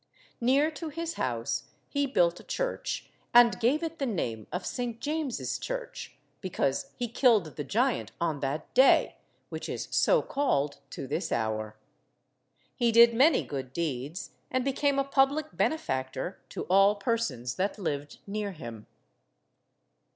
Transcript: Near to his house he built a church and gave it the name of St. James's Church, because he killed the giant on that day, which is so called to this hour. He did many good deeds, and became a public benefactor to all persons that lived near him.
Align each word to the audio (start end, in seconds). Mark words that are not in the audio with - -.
Near 0.39 0.71
to 0.71 0.89
his 0.89 1.13
house 1.13 1.65
he 1.87 2.07
built 2.07 2.39
a 2.39 2.43
church 2.43 3.11
and 3.35 3.59
gave 3.59 3.83
it 3.83 3.99
the 3.99 4.07
name 4.07 4.47
of 4.51 4.65
St. 4.65 4.99
James's 4.99 5.59
Church, 5.59 6.17
because 6.41 6.89
he 6.97 7.07
killed 7.07 7.55
the 7.55 7.63
giant 7.63 8.11
on 8.19 8.39
that 8.39 8.73
day, 8.73 9.17
which 9.49 9.69
is 9.69 9.87
so 9.91 10.23
called 10.23 10.79
to 10.89 11.05
this 11.05 11.31
hour. 11.31 11.77
He 12.75 12.91
did 12.91 13.13
many 13.13 13.43
good 13.43 13.73
deeds, 13.73 14.31
and 14.49 14.65
became 14.65 14.97
a 14.97 15.03
public 15.03 15.55
benefactor 15.55 16.39
to 16.49 16.63
all 16.63 16.95
persons 16.95 17.53
that 17.57 17.77
lived 17.77 18.17
near 18.25 18.53
him. 18.53 18.87